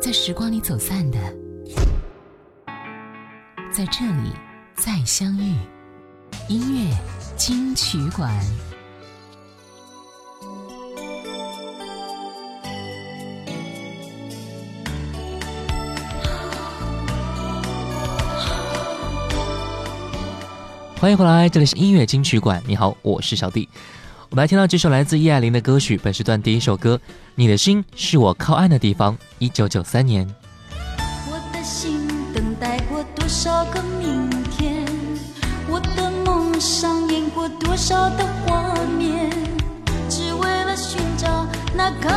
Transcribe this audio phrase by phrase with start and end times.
[0.00, 1.18] 在时光里走散的，
[3.70, 4.32] 在这里
[4.74, 5.54] 再相遇。
[6.48, 6.96] 音乐
[7.36, 8.34] 金曲馆，
[20.98, 22.62] 欢迎回来，这里是音乐金曲馆。
[22.66, 23.68] 你好，我是小弟。
[24.30, 26.96] 我们来听到这首来自叶爱玲的歌曲，本时段第一首歌
[27.34, 30.24] 《你的心是我靠岸的地方》，一九九三年。
[31.28, 34.86] 我的心等待过多少个明天，
[35.68, 39.32] 我的梦上演过多少的画面，
[40.08, 42.08] 只为了寻找那靠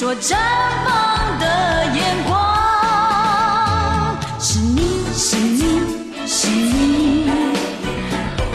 [0.00, 0.34] 说绽
[0.86, 1.44] 放的
[1.94, 2.32] 眼光。
[4.40, 5.82] 是你是你
[6.26, 7.30] 是你，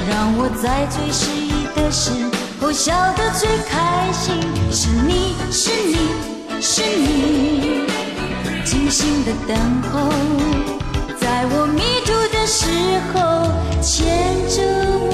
[0.10, 2.10] 让我在最失意的时
[2.60, 4.42] 候笑得最开心。
[4.72, 6.16] 是你是你
[6.60, 7.86] 是你，
[8.66, 9.56] 精心的等
[9.94, 10.10] 候，
[11.22, 12.66] 在我迷途的时
[13.14, 13.52] 候
[13.84, 13.94] 牵
[14.50, 14.64] 着
[15.12, 15.14] 我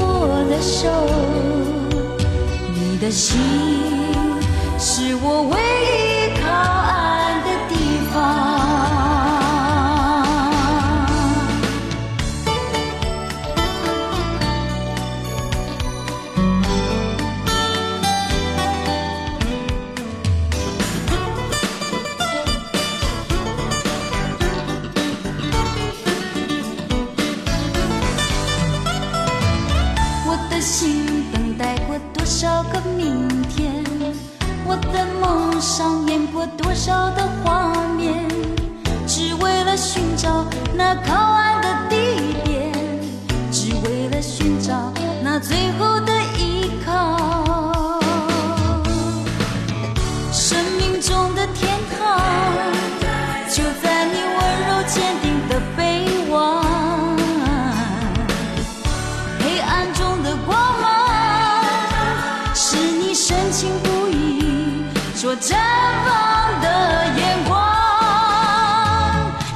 [0.49, 0.87] 的手。
[2.73, 3.37] 你的心
[4.79, 5.59] 是我唯
[5.97, 6.00] 一
[30.61, 33.83] 心等待过多少个明天？
[34.63, 38.27] 我的梦上演过多少的画面？
[39.07, 40.45] 只为了寻找
[40.75, 41.95] 那靠岸的地
[42.45, 42.71] 点，
[43.51, 46.13] 只为了寻找那最后的
[65.21, 65.53] 说绽
[66.03, 66.67] 放的
[67.15, 67.53] 眼光。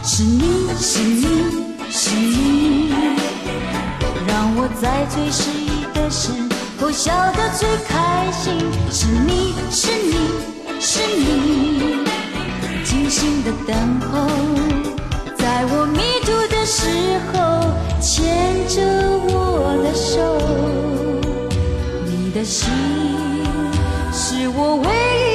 [0.03, 1.25] 是你是你
[1.89, 2.93] 是你，
[4.27, 6.29] 让我在最失意的时
[6.79, 8.59] 候笑得最开心。
[8.91, 10.29] 是你是你
[10.79, 12.05] 是你，
[12.83, 14.29] 精心的等候，
[15.35, 15.97] 在我迷
[16.27, 18.13] 途的时候牵
[18.67, 18.83] 着
[19.33, 20.13] 我的手。
[22.05, 22.69] 你的心
[24.13, 24.85] 是我唯
[25.31, 25.34] 一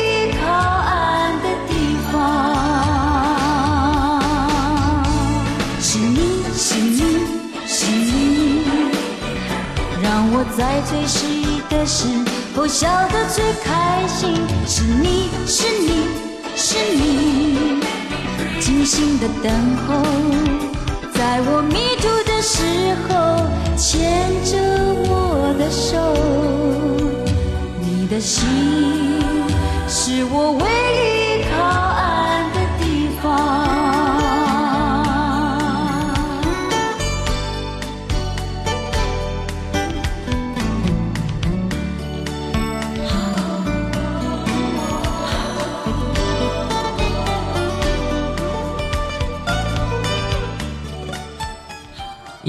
[10.40, 12.08] 我在最失意的时
[12.56, 14.32] 候笑得最开心。
[14.66, 16.08] 是你是你
[16.56, 17.82] 是你，
[18.58, 19.52] 精心的等
[19.86, 20.02] 候，
[21.12, 23.10] 在我迷途的时候
[23.76, 24.56] 牵着
[25.10, 26.16] 我的手。
[27.78, 28.40] 你的心
[29.86, 30.64] 是我唯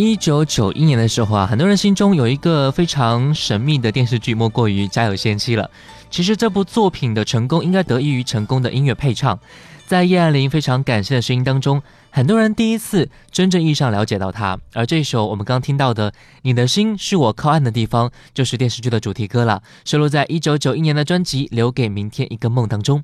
[0.01, 5.69] 一九九一年的时候啊，很多人心中有一个非常神秘的电视剧，莫过于《家有仙妻》了。
[6.09, 9.39] 其实这部作品的成功，应该得益于成功的音乐配唱。
[9.85, 14.57] 在叶爱玲非常感性的声音当中，很多人第一次真正意义上了解到她。
[14.73, 16.11] 而这首我们刚听到的
[16.41, 23.03] 《你的心是我靠岸的地方》，就是电视剧的主题歌了，收录在一九九一年的专辑《留给明天一个梦》当中。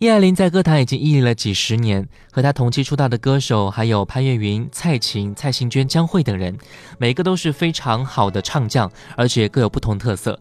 [0.00, 6.54] 叶爱玲在歌坛已经屹立了几十年，和她同期出道的歌手还有潘越云、蔡琴、蔡幸娟、江蕙等人，
[6.98, 10.38] 每个都是非常好的唱将，而且各有不同特色。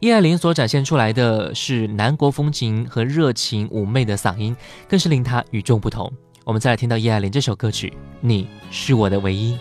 [0.00, 4.56] 叶爱玲所展现出来的是南国风情和热情妩媚的嗓音，
[4.88, 6.10] 更是令她与众不同。
[6.44, 7.88] 我们再来听到叶爱玲这首歌曲
[8.22, 9.52] 《你是我的唯一》。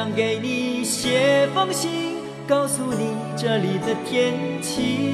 [0.00, 1.90] 想给你写封信，
[2.48, 4.32] 告诉你这里的天
[4.62, 5.10] 气，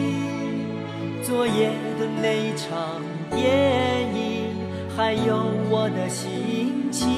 [1.25, 4.55] 昨夜的那场电影，
[4.97, 7.09] 还有我的心情。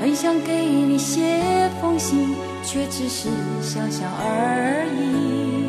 [0.00, 2.34] 很想给你写封信，
[2.64, 3.28] 却只是
[3.62, 5.68] 想想而已。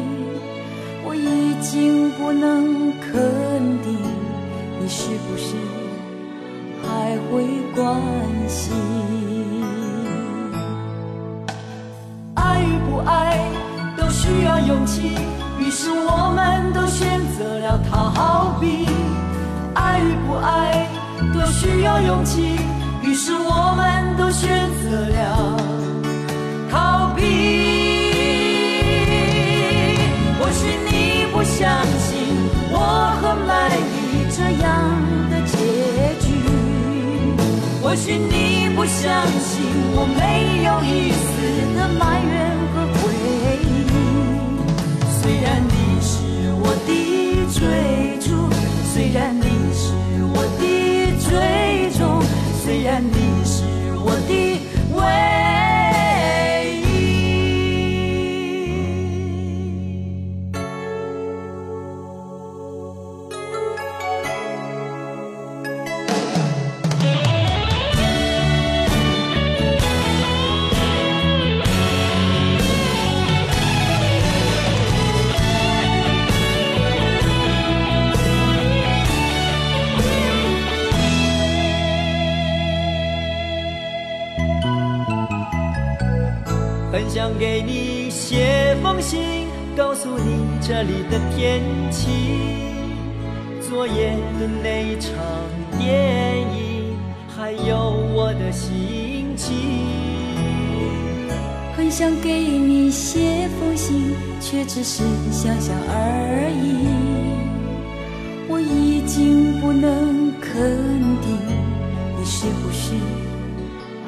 [1.05, 3.21] 我已经不能肯
[3.83, 3.99] 定，
[4.81, 5.53] 你是不是
[6.81, 7.45] 还会
[7.75, 8.01] 关
[8.49, 9.34] 心？
[14.65, 15.11] 勇气，
[15.59, 18.87] 于是我们都选择了逃避。
[19.75, 20.87] 爱与不爱
[21.33, 22.57] 都需要勇气，
[23.03, 24.49] 于是我们都选
[24.81, 25.57] 择了
[26.71, 27.21] 逃避。
[30.39, 31.69] 或许你不相
[31.99, 32.13] 信
[32.71, 32.75] 我
[33.21, 34.65] 和麦丽这样
[35.29, 35.53] 的结
[36.25, 36.25] 局，
[37.83, 39.61] 或许你不相信
[39.93, 41.23] 我没有一丝
[41.77, 42.35] 的埋怨。
[43.04, 43.04] 虽
[87.45, 89.45] 给你写封信，
[89.77, 91.61] 告诉你这里的天
[91.91, 92.09] 气，
[93.61, 95.13] 昨夜的那一场
[95.77, 96.97] 电影，
[97.27, 99.53] 还有我的心情。
[101.77, 106.87] 很想给你写封信，却只是想想而已。
[108.49, 110.51] 我已经不能肯
[111.21, 111.37] 定，
[112.17, 112.95] 你是不是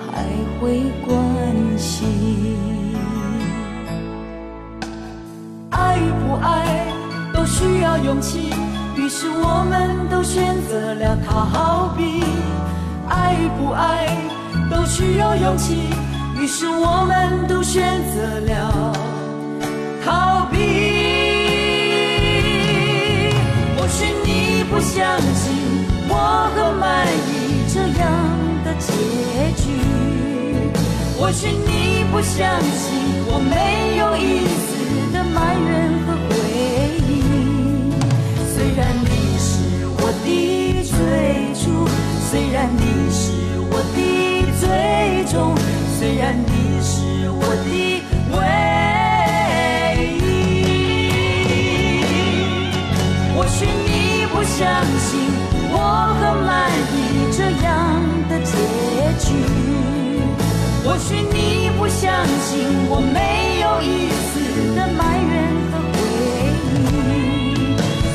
[0.08, 0.24] 还
[0.60, 1.16] 会关
[1.78, 2.77] 心？
[7.58, 8.54] 需要勇气，
[8.96, 12.24] 于是我们都选择了逃避。
[13.10, 14.16] 爱与不爱
[14.70, 15.90] 都需要勇气，
[16.40, 17.82] 于是我们都选
[18.14, 18.94] 择了
[20.06, 20.56] 逃避。
[23.76, 28.06] 或许你不相信我很满意这样
[28.64, 28.94] 的结
[29.58, 29.66] 局，
[31.18, 32.86] 或许你不相信
[33.26, 35.68] 我没有一丝的埋怨
[36.06, 36.37] 和。
[40.28, 40.92] 的追
[41.54, 41.88] 逐，
[42.30, 43.24] 虽然你是
[43.70, 44.00] 我的
[44.60, 44.62] 最
[45.32, 45.56] 终，
[45.98, 46.50] 虽然你
[46.82, 47.68] 是我的
[48.34, 48.38] 唯
[50.12, 50.22] 一。
[53.36, 54.60] 或许你不相
[55.00, 55.10] 信
[55.72, 55.76] 我
[56.20, 56.52] 很满
[56.94, 56.96] 意
[57.32, 57.68] 这样
[58.30, 58.52] 的结
[59.24, 59.26] 局，
[60.84, 61.36] 或许你
[61.78, 62.04] 不相
[62.42, 62.50] 信
[62.90, 63.16] 我没
[63.62, 63.86] 有一
[64.28, 64.30] 丝
[64.76, 65.34] 的埋怨
[65.72, 65.96] 和回
[66.74, 66.76] 忆。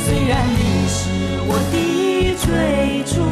[0.04, 1.00] 虽然你是
[1.48, 2.01] 我的。
[2.44, 3.22] 追逐，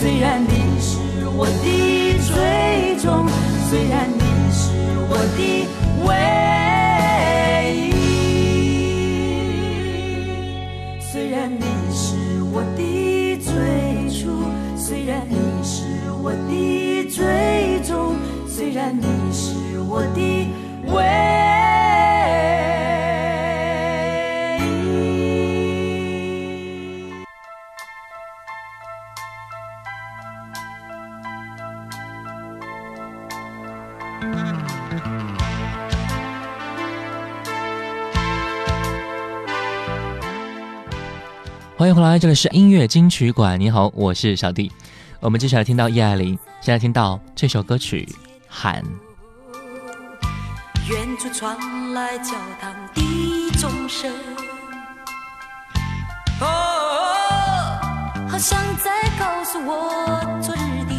[0.00, 0.96] 虽然你是
[1.36, 3.28] 我的最终，
[3.68, 4.62] 虽然你是
[5.10, 5.38] 我的
[6.06, 6.08] 唯
[7.90, 7.92] 一，
[10.98, 12.16] 虽然你是
[12.50, 12.80] 我的
[13.36, 13.52] 最
[14.08, 15.84] 初，虽然你是
[16.22, 18.16] 我的最终，
[18.48, 20.48] 虽然你是我的
[20.90, 21.43] 唯。
[41.84, 43.60] 欢迎回来，这里是音乐金曲馆。
[43.60, 44.72] 你好，我是小弟。
[45.20, 46.28] 我们接下来听到叶爱玲，
[46.62, 48.08] 现在听到这首歌曲
[48.48, 48.82] 《喊》。
[50.88, 54.10] 远处传来教堂的钟声，
[56.40, 57.78] 哦，
[58.30, 60.94] 好像在告诉我，昨日的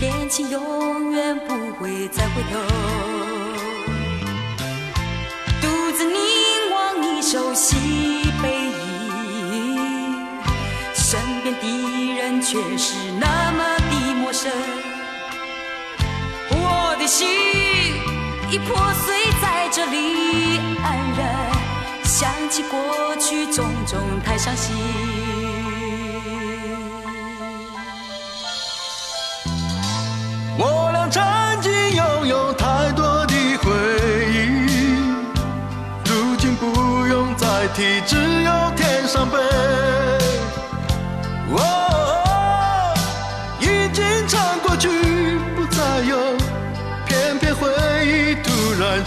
[0.00, 2.67] 恋情永远不会再回头。
[18.66, 21.22] 破碎在这里黯然
[22.04, 24.74] 想起过去种种太伤心。
[30.58, 31.22] 我俩曾
[31.60, 33.70] 经拥有太多的回
[34.32, 34.48] 忆
[36.04, 39.38] 如今不用再提只有天上悲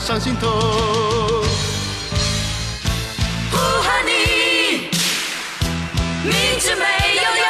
[0.03, 0.49] 上心头。
[3.51, 4.89] 呼喊你，
[6.23, 7.45] 明知没有用，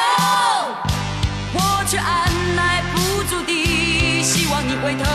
[1.53, 5.05] 我却按耐不住地希望你回头。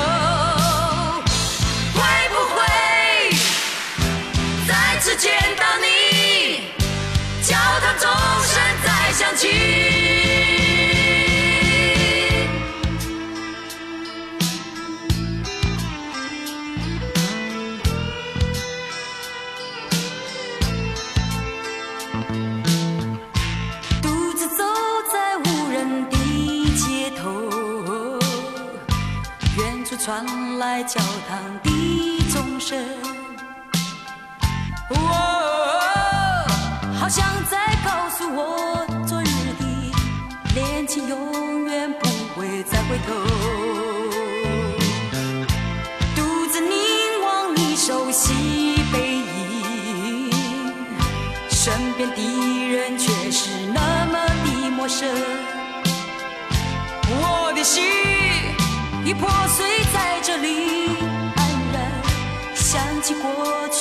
[1.94, 2.00] 会
[2.30, 2.56] 不会
[4.66, 6.72] 再次见到你，
[7.42, 8.10] 教堂钟
[8.44, 9.95] 声再响起？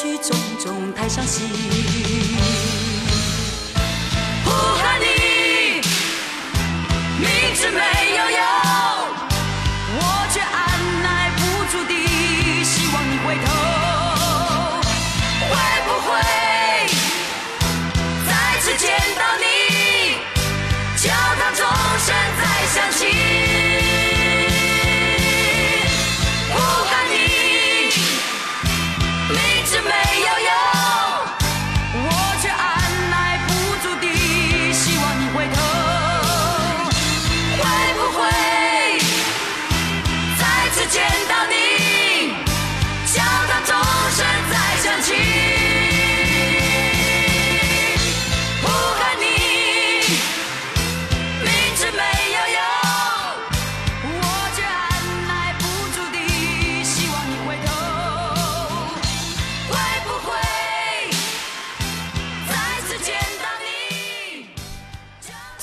[0.05, 2.04] 雨种种，太伤心。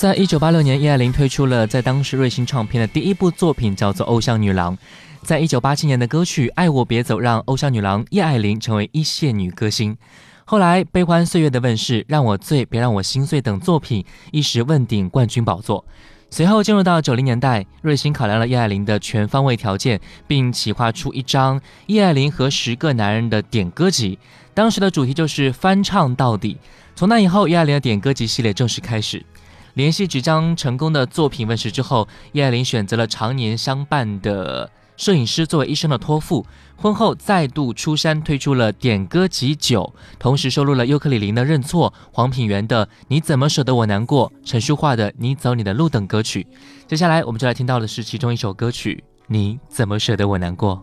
[0.03, 4.75] 在一九八六年，叶爱玲推出了在当时瑞星唱片的第一部作品，叫做《偶像女郎》。
[5.21, 9.95] 在一九八七年的歌曲《爱我别走》让偶像女郎叶爱玲成为一线女歌星。
[10.43, 15.85] 后来，《悲欢岁月的问世》、《让我醉，别让我心碎》等作品一时问鼎冠军宝座。
[16.29, 24.19] 随后进入到九零年代，瑞星考量了叶爱玲的全方位条件，并企划出一张叶爱玲和十个男人的点歌集。
[24.53, 26.57] 当时的主题就是翻唱到底。
[26.93, 29.25] 从那以后，叶爱玲的点歌集系列正式开始。
[29.73, 36.45] 联系即将成功的作品问世之后，叶爱玲选择了常年相伴的摄影师作为一生的托付。
[36.75, 46.45] 婚后再度出山，推出了点歌集九，同时收录了尤克里林的《认错》、黄品源的《你怎么舍得我难过》、陈淑桦的《你走你的路》等歌曲。
[46.87, 50.75] 接下来我们就来听到的是其中一首歌曲《你怎么舍得我难过》。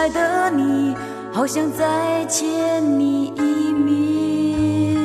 [0.00, 0.96] 爱的你，
[1.30, 4.96] 好想再见你一面。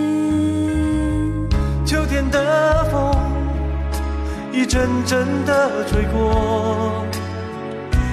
[1.85, 3.13] 秋天的风
[4.53, 7.03] 一阵阵的吹过，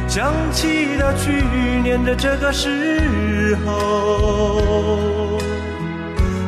[0.09, 1.45] 想起了去
[1.85, 5.39] 年的这个时候，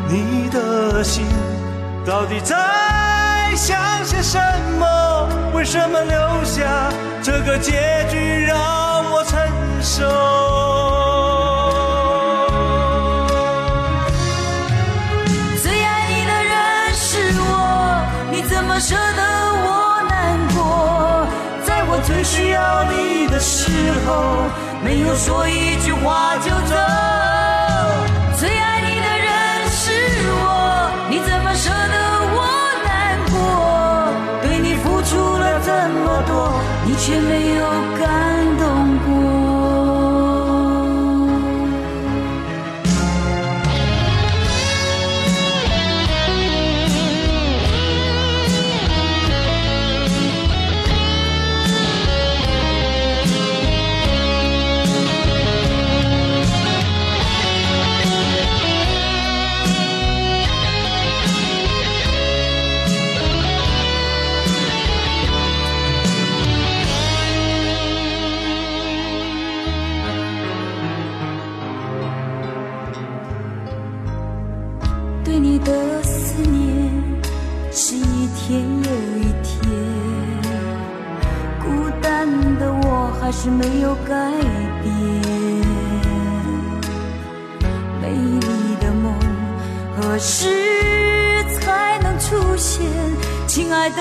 [0.08, 1.24] 你的心
[2.04, 4.36] 到底在想些什
[4.80, 5.28] 么？
[5.54, 6.90] 为什么留下
[7.22, 8.93] 这个结局让
[9.84, 10.02] 手？
[15.62, 17.42] 最爱你的人是我，
[18.30, 19.22] 你怎么舍得
[19.62, 21.28] 我难过？
[21.64, 23.70] 在我最需要你的时
[24.06, 24.48] 候，
[24.82, 26.74] 没有说一句话就走。
[28.38, 28.73] 最爱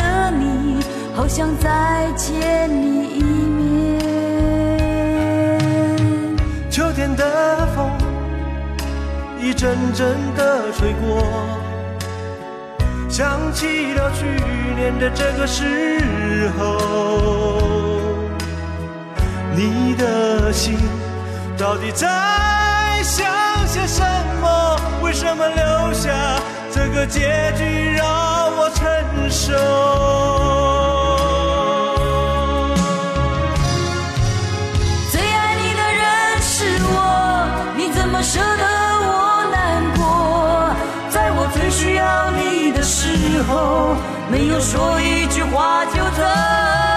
[0.03, 0.83] 的你，
[1.15, 3.99] 好想再见你一面。
[6.69, 7.89] 秋天的风
[9.39, 11.23] 一阵阵的吹过，
[13.09, 14.25] 想起了去
[14.75, 18.01] 年的这个时候，
[19.55, 20.77] 你的心
[21.57, 22.07] 到底在
[23.03, 23.25] 想
[23.67, 24.03] 些什
[24.41, 24.77] 么？
[25.03, 26.09] 为什么留下
[26.93, 28.05] 个结局让
[28.55, 28.85] 我承
[29.29, 29.51] 受？
[35.11, 36.95] 最爱你的人是我，
[37.75, 38.63] 你怎么舍得
[39.01, 40.71] 我难过？
[41.09, 43.95] 在我最需要你的时候，
[44.29, 46.92] 没有说一句话就走。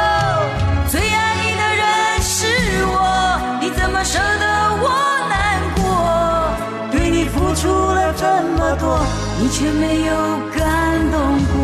[9.38, 10.12] 你却没有
[10.56, 10.64] 感
[11.10, 11.20] 动
[11.52, 11.54] 过。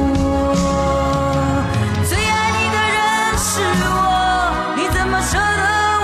[2.08, 3.00] 最爱你的人
[3.38, 3.86] 是我，
[4.76, 5.40] 你怎么舍得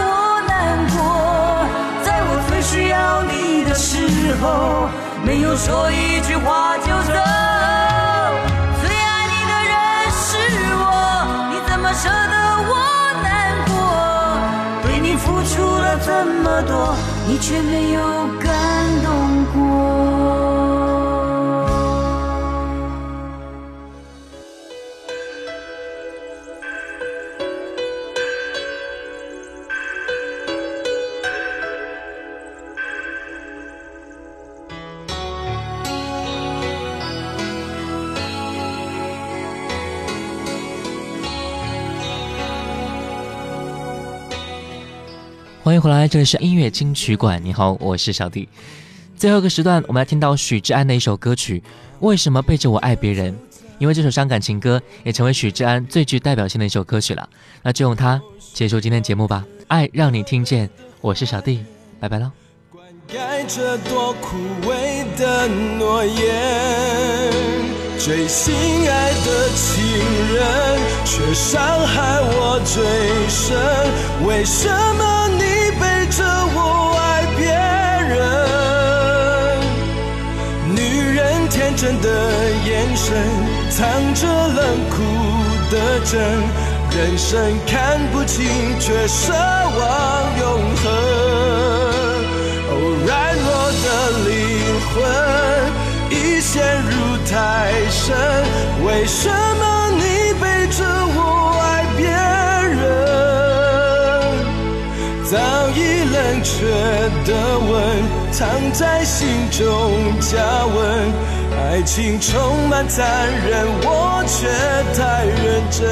[0.04, 0.09] 我
[0.49, 0.52] 难
[0.90, 0.97] 过？
[2.02, 4.88] 在我最需要你的时候，
[5.25, 7.12] 没有说一句话就走。
[8.80, 9.75] 最爱你的人
[10.11, 10.26] 是
[10.75, 10.83] 我，
[11.50, 12.35] 你怎么舍得
[12.68, 12.73] 我
[13.23, 13.26] 难
[13.68, 13.76] 过？
[14.83, 16.95] 对你付出了这么多，
[17.26, 18.00] 你却没有
[18.40, 18.49] 感
[19.04, 20.17] 动过。
[45.68, 47.38] 欢迎回来，这里是音乐金曲馆。
[47.44, 48.48] 你好，我是小弟。
[49.18, 51.61] 最后一个时段，我们来听到许志安的一首歌曲
[52.00, 53.31] 《为什么背着我爱别人》。
[53.78, 57.28] 因为这首伤感情歌也成为许志安最具代表性的一首歌曲了。
[57.62, 58.18] 那就用它
[58.54, 59.44] 结束今天节目吧。
[59.66, 60.70] 爱让你听见，
[61.02, 61.62] 我是小弟，
[62.00, 62.31] 拜拜喽。
[62.72, 67.31] 灌溉着多枯萎的诺言，
[67.98, 68.54] 最心
[68.90, 69.85] 爱的情
[70.35, 74.26] 人却伤害我最深。
[74.26, 75.47] 为什么你
[81.81, 82.09] 真的
[82.67, 83.14] 眼神，
[83.71, 84.59] 藏着冷
[84.91, 84.97] 酷
[85.71, 86.19] 的真。
[86.91, 87.38] 人生
[87.69, 88.45] 看不清，
[88.81, 90.85] 却奢望永恒。
[92.67, 92.73] 哦，
[93.07, 93.47] 软弱
[93.85, 93.87] 的
[94.27, 94.31] 灵
[94.91, 94.93] 魂
[96.11, 96.93] 已陷入
[97.31, 97.33] 太
[97.88, 98.03] 深，
[98.85, 99.62] 为什么
[99.93, 100.03] 你
[100.41, 100.83] 背着
[101.14, 101.19] 我
[101.62, 101.64] 爱
[101.97, 102.03] 别
[102.75, 102.83] 人？
[105.31, 105.38] 早
[105.77, 105.79] 已
[106.12, 106.51] 冷却
[107.25, 107.31] 的
[107.71, 107.71] 吻，
[108.33, 109.62] 藏在心中
[110.19, 110.35] 加
[110.75, 110.77] 温。
[111.61, 114.49] 爱情充满残忍，我却
[114.94, 115.87] 太认真，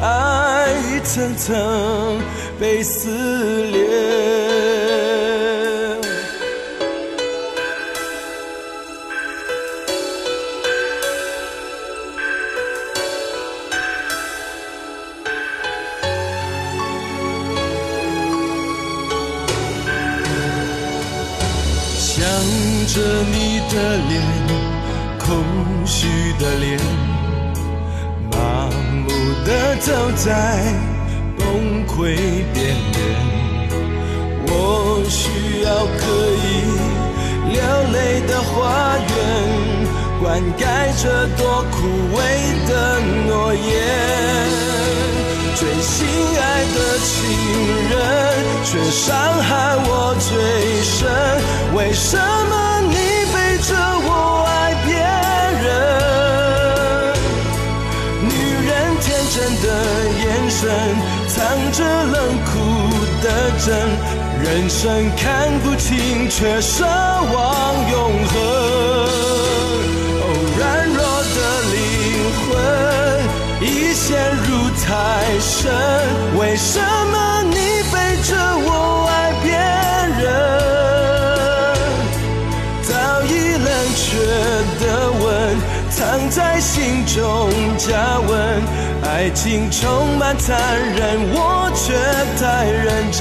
[0.00, 2.20] 爱一层层
[2.58, 4.89] 被撕裂。
[22.92, 23.74] 着你的
[24.08, 24.20] 脸，
[25.16, 25.28] 空
[25.86, 26.08] 虚
[26.40, 26.76] 的脸，
[28.32, 28.68] 麻
[29.06, 29.08] 木
[29.46, 30.26] 的走在
[31.38, 32.16] 崩溃
[32.52, 33.00] 边缘。
[34.48, 34.52] 我
[35.08, 35.68] 需要
[36.00, 36.02] 可
[36.34, 36.46] 以
[37.52, 39.08] 流泪的花园，
[40.20, 40.60] 灌溉
[41.00, 41.76] 着多枯
[42.16, 42.18] 萎
[42.68, 42.70] 的
[43.28, 43.68] 诺言。
[45.60, 47.20] 最心爱的情
[47.90, 47.94] 人，
[48.64, 50.32] 却伤害我最
[50.82, 50.96] 深。
[51.76, 52.96] 为什么你
[53.30, 53.36] 背
[53.68, 54.08] 着我
[54.48, 54.96] 爱别
[55.60, 55.68] 人？
[58.24, 58.32] 女
[58.66, 59.68] 人天真的
[60.24, 60.64] 眼神，
[61.28, 61.36] 藏
[61.72, 62.50] 着冷酷
[63.22, 63.68] 的真。
[64.42, 64.80] 人生
[65.14, 67.36] 看不清，却奢望
[67.90, 69.59] 永恒。
[74.90, 75.70] 太深，
[76.36, 77.54] 为什么你
[77.92, 78.34] 背着
[78.66, 79.46] 我爱别
[80.18, 80.26] 人？
[82.82, 82.90] 早
[83.22, 84.02] 已冷却
[84.84, 85.22] 的吻，
[85.90, 85.96] 藏
[86.28, 87.16] 在心中
[87.78, 88.30] 加温。
[89.04, 90.58] 爱情充满残
[90.96, 91.00] 忍，
[91.34, 91.94] 我却
[92.42, 93.20] 太认真。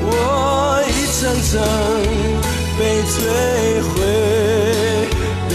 [0.00, 1.50] 我一层层
[2.78, 3.18] 被摧
[3.90, 3.98] 毁，
[5.48, 5.52] 被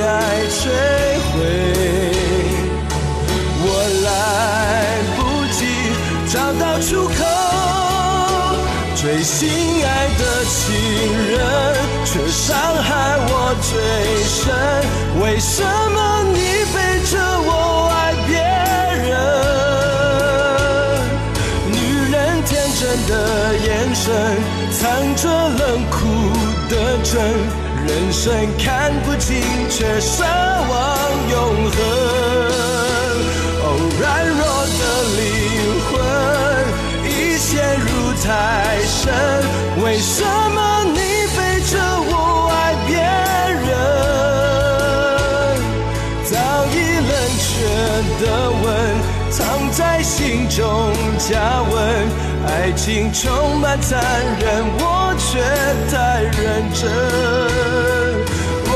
[0.00, 0.08] 爱
[0.48, 0.95] 摧。
[9.06, 9.48] 最心
[9.86, 10.74] 爱的情
[11.30, 11.38] 人，
[12.04, 13.70] 却伤害我最
[14.26, 14.36] 深。
[15.22, 15.96] 为什么
[16.34, 16.38] 你
[16.74, 16.76] 背
[17.08, 17.14] 着
[17.46, 17.48] 我
[17.94, 18.34] 爱别
[19.06, 19.14] 人？
[21.70, 21.78] 女
[22.10, 23.14] 人天真的
[23.64, 24.02] 眼神，
[24.72, 24.82] 藏
[25.14, 25.94] 着冷酷
[26.68, 27.14] 的真。
[27.86, 28.24] 人生
[28.58, 29.38] 看不清，
[29.70, 30.74] 却奢望
[31.30, 31.75] 永恒。
[51.28, 51.74] 加温。
[52.46, 54.00] 爱情充满残
[54.38, 55.42] 忍，我却
[55.90, 56.88] 太认真，
[58.70, 58.74] 我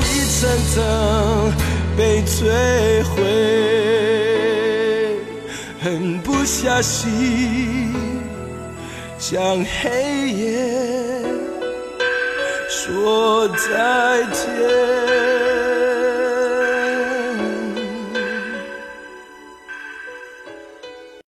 [0.00, 0.40] 一层
[0.72, 0.74] 层
[1.96, 2.34] 被摧
[3.10, 3.20] 毁，
[5.82, 7.92] 狠不下心
[9.18, 10.42] 向黑夜
[12.70, 15.03] 说再见。